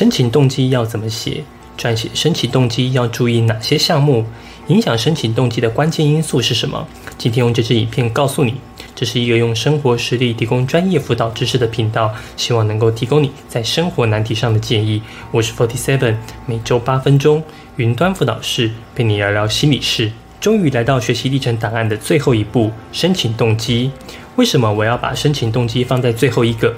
[0.00, 1.44] 申请动机要怎么写？
[1.76, 4.24] 撰写申请动机要注意哪些项目？
[4.68, 6.88] 影响申请动机的关键因素是什么？
[7.18, 8.54] 今天用这支影片告诉你。
[8.94, 15.02] 这是一个用生活实例提供专业辅导知识的频道，希望能够提供你在生活难题上的建议。
[15.32, 17.42] 我是 Forty Seven，每周八分钟
[17.76, 20.10] 云端辅导室陪你聊聊心理事。
[20.40, 23.90] 终于来到学习历程档案的最后一步——申请动机。
[24.36, 26.74] 为什么我要把申请动机放在最后一个？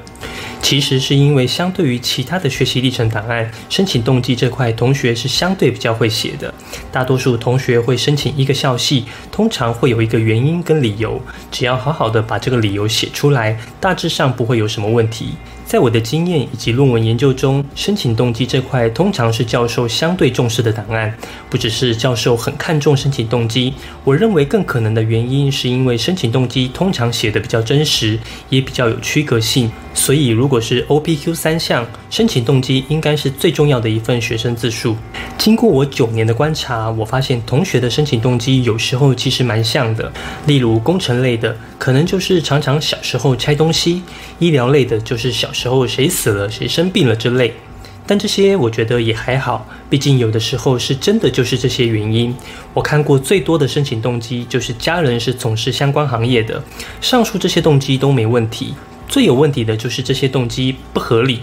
[0.60, 6.52] 其实是因为，相对于其他的学习历程档案，申请动机这块，同学是相对比较会写的。
[6.90, 11.20] 大多数同学会申请一个校系，通常会有一个原因跟理由，
[11.50, 15.34] 只要好好的把这个理由写出来，大致上不会有什么问题。
[15.72, 21.16] 在我的经验以及论文研究中，申请动机这块通常是教授相对重视的档案。
[21.48, 23.72] 不只是教授很看重申请动机，
[24.04, 28.18] 我认为更可能的原因是因为申请动机通常写的比较真实，
[28.50, 29.72] 也比较有区隔性。
[29.94, 34.96] 所以，如果是 OPQ 三项，申请动机应该是最重要的一份学生自述。
[35.36, 40.10] 经过我九年的观察，我发现同学的申请动机有时候其实蛮像的。
[40.46, 44.02] 例如工程类的，可能就是常常小时候拆东西；
[44.38, 47.52] 医疗类的，就是小时候谁死了、谁生病了之类。
[48.04, 52.34] 但这些我觉得也还好，毕竟有的时候是真的就是这些原因。
[52.74, 56.60] 我看过最多的申请动机就是家人是从事相关行业的，
[57.00, 58.74] 上述这些动机都没问题。
[59.12, 61.40] 最有问题的就是这些动机不合理。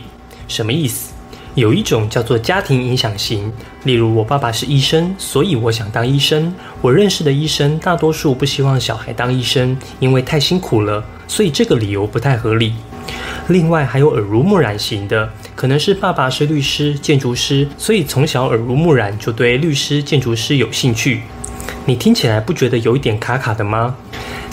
[0.48, 1.14] 什么意思？
[1.53, 3.53] 有一种叫做家庭影响型，
[3.84, 6.52] 例如我爸爸是医生，所以我想当医生。
[6.81, 12.73] 我认识的医生大多数不希望小孩当医生，因为太辛苦了，所以这个理由不太合理。
[13.50, 21.22] 另外还有耳濡目染型的，可能是爸爸是律师、建筑师，所以从小耳濡目染就对律师、建筑师有兴趣。
[21.86, 23.95] 你听起来不觉得有一点卡卡的吗？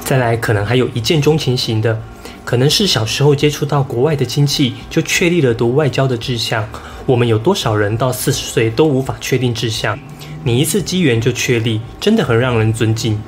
[0.05, 1.99] 再来，可能还有一见钟情型的。
[2.47, 6.65] 可能是小时候接触到国外的亲戚，就确立了读外交的志向。
[7.05, 9.99] 我们有多少人到四十岁都无法确定志向？
[10.45, 13.21] 你一次机缘就确立，真的很让人尊敬。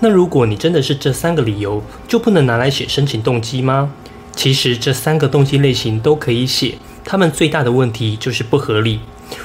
[0.00, 3.92] 那如果你真的是这三个理由，就不能拿来写申请动机吗？
[4.34, 9.00] 其实这三个动机类型都可以写，他们最大的问题就是不合理。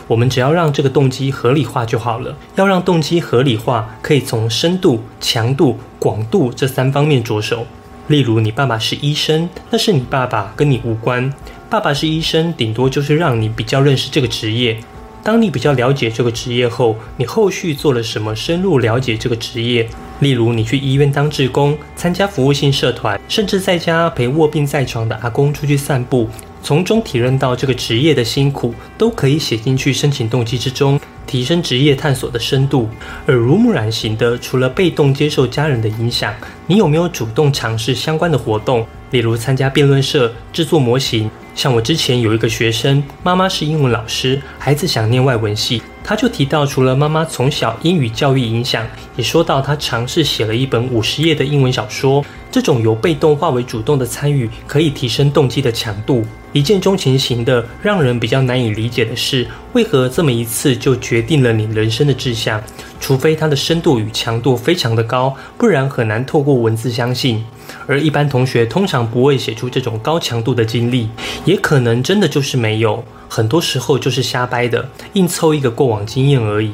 [0.08, 2.38] 我们只要让这个动机合理化就好了。
[2.56, 7.68] 要让动机合理化，可以从深度、强度、广度这三方面着手。
[8.12, 11.34] 例如，你爸爸是医生，那是你爸爸，跟你无关。
[11.70, 14.78] 爸爸是医生，顶多就是让你比较认识这个职业。
[15.24, 19.88] 当你比较了解这个职业后，你后续做了什么，深入了解这个职业。
[20.20, 26.28] 例如，你去医院当志工，参加服务性社团，甚至在家陪卧病在床的阿公出去散步，
[26.62, 31.00] 从中体认到这个职业的辛苦，都可以写进去申请动机之中。
[31.26, 32.90] 提升职业探索的深度，
[33.28, 36.34] 耳濡目染型的，除了被动接受家人的影响，
[36.68, 38.86] 你有没有主动尝试相关的活动？
[39.12, 41.30] 例如参加辩论社、制作模型。
[41.54, 52.24] 像我之前有一个学生，妈妈是英文老师，孩子想念外文系，他就提到，除了妈妈从小英语教育影响，也说到他尝试写了一本五十页的英文小说。
[52.50, 56.26] 这种由被动化为主动的参与，可以提升动机的强度。
[56.52, 62.62] 一见钟情型的，让人比较难以理解的是，为何这么一次就决定了你人生的志向？
[63.00, 67.44] 除非它的深度与强度非常的高，不然很难透过文字相信。
[67.88, 71.10] 而一般同学通常不会写出这种高强度的经历，
[71.46, 76.72] 也可能真的就是没有，很多时候就是瞎掰的，硬凑一个过往经验而已。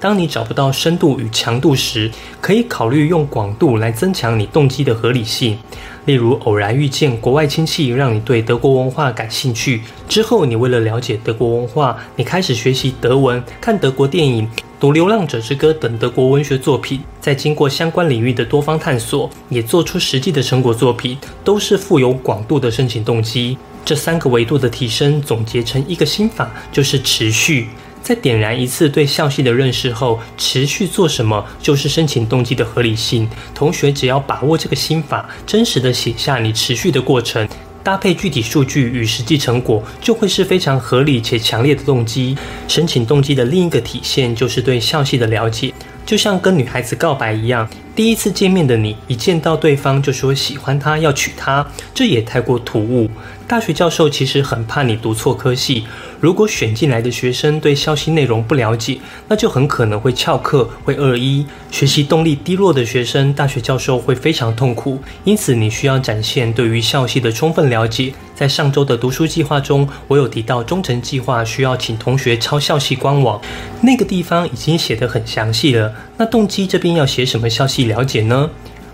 [0.00, 2.10] 当你找不到深度与强度时，
[2.40, 5.58] 可以考虑用广度来增强你动机的合理性。
[6.04, 14.48] 例如，偶然遇见国外亲戚，让你对德国文化感兴趣，之后你为了了解德国文化，你开始学习德文，看德国电影，
[14.80, 17.00] 读《流浪者之歌》等德国文学作品。
[17.20, 23.58] 再经过相关领域的多方探索，也做出实际的成果作品，都是富有广度的申请动机。
[23.84, 27.68] 这三个维度的提升，总结成一个心法，就是持续。
[28.08, 33.28] 在点燃一次对校系的认识后，持续做什么就是申请动机的合理性。
[33.54, 37.46] 同学只要把握这个心法，真实的写下你持续的过程，
[37.84, 42.34] 搭配具体数据与实际成果，就会是非常合理且强烈的动机。
[42.66, 45.74] 申请动机的另一个体现就是对校系的了解，
[46.06, 47.68] 就像跟女孩子告白一样。
[47.94, 53.10] 第一次见面的你，一见到对方就说喜欢他，要娶她，这也太过突兀。
[53.48, 55.86] 大学教授其实很怕你读错科系。
[56.20, 61.46] 如果选进来的学生对消息内容不了解，那就很可能会翘课，会二一。
[61.70, 65.00] 学习动力低落的学生，大学教授会非常痛苦。
[65.24, 68.12] 因此，你需要展现对于校系的充分了解。
[68.34, 73.40] 在上周的读书计划中，我有提到忠诚计划需要请同学抄校系官网，
[73.80, 75.90] 那个地方已经写得很详细了。
[76.18, 78.50] 那动机这边要写什么消息了解呢？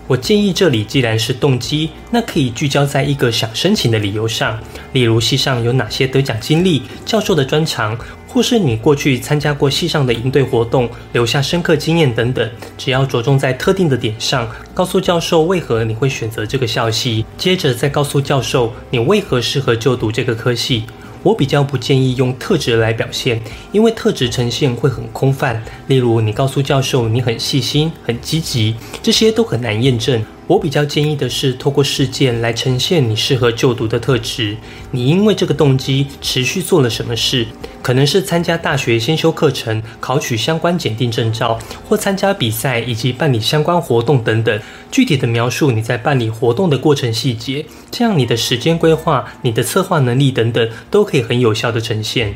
[0.07, 4.59] 我建议这里既然是动机，那可以聚焦在一个想申请的理由上，
[4.93, 7.97] 例如系上有哪些得奖经历、教授的专长，
[8.27, 12.47] 或是你过去参加过系上的营队活动，留下深刻经验等等。
[12.77, 20.83] 只要着重在特定的点上，告诉教授为何你会选择这个校系，接着再告诉教授你为何适合就读这个科系。
[21.25, 23.41] 我比较不建议用特质来表现，
[23.71, 25.59] 因为特质呈现会很空泛。
[25.87, 30.23] 例如，你告诉教授你很细心、很积极，这些都很难验证。
[30.47, 34.55] 我比较建议的是，透过事件来呈现你适合就读的特质。
[34.91, 37.47] 你因为这个动机持续做了什么事？
[37.81, 41.57] 可能是参加大学先修课程、考取相关检定证照，
[41.89, 44.59] 或参加比赛以及办理相关活动等等。
[44.91, 52.35] 具体的描述你在办理活动的过程细节，这样你的时间规划、你的策划能力等等，都可以很有效的呈现。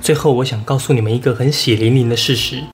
[0.00, 2.64] 最后，我想告诉你们一个很血淋淋的事实。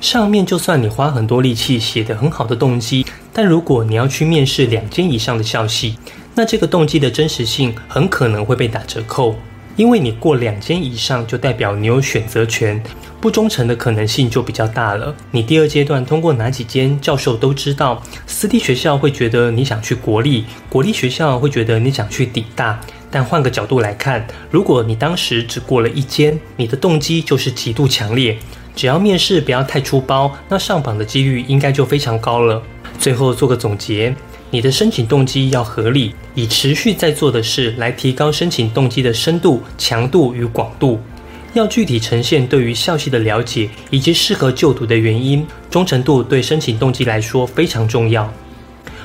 [0.00, 3.04] 上面就算你花很多力气写得很好的动机，
[3.34, 5.96] 但如果你要去面试两间以上的校系，
[6.34, 9.36] 那这个动机的真实性很可能会被打折扣，
[9.76, 12.82] 因为你过两间以上就代表你有选择权，
[13.20, 15.14] 不忠诚的可能性就比较大了。
[15.32, 22.80] 你第二阶段通过哪几间教授都知道，私立学校会觉得你想去国立，国立学校会觉得你想去底大。
[23.12, 28.38] 但换个角度来看，如果你当时只过了一间，你的动机就是极度强烈。
[28.80, 32.62] 只要面试不要太粗暴，那上榜的几率应该就非常高了。
[32.98, 34.16] 最后做个总结，
[34.50, 40.98] 你的申请动机要合理，以持续在做的事来提高申请动机的深度、强度与广度，
[41.52, 48.32] 要具体呈现对于校系的了解以及适合就读的原因，忠诚度对申请动机来说非常重要。